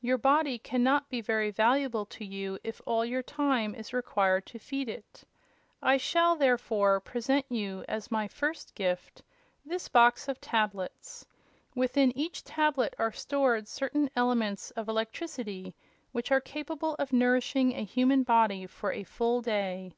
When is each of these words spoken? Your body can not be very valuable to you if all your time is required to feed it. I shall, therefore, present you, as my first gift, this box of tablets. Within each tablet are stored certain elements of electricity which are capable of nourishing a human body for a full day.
Your 0.00 0.18
body 0.18 0.56
can 0.60 0.84
not 0.84 1.08
be 1.08 1.20
very 1.20 1.50
valuable 1.50 2.06
to 2.06 2.24
you 2.24 2.60
if 2.62 2.80
all 2.86 3.04
your 3.04 3.24
time 3.24 3.74
is 3.74 3.92
required 3.92 4.46
to 4.46 4.58
feed 4.60 4.88
it. 4.88 5.24
I 5.82 5.96
shall, 5.96 6.36
therefore, 6.36 7.00
present 7.00 7.44
you, 7.50 7.84
as 7.88 8.08
my 8.08 8.28
first 8.28 8.76
gift, 8.76 9.22
this 9.64 9.88
box 9.88 10.28
of 10.28 10.40
tablets. 10.40 11.26
Within 11.74 12.16
each 12.16 12.44
tablet 12.44 12.94
are 13.00 13.10
stored 13.10 13.66
certain 13.66 14.10
elements 14.14 14.70
of 14.76 14.88
electricity 14.88 15.74
which 16.12 16.30
are 16.30 16.40
capable 16.40 16.94
of 17.00 17.12
nourishing 17.12 17.72
a 17.72 17.82
human 17.82 18.22
body 18.22 18.68
for 18.68 18.92
a 18.92 19.02
full 19.02 19.42
day. 19.42 19.96